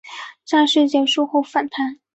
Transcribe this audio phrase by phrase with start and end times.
[0.45, 1.99] 战事结束后返台。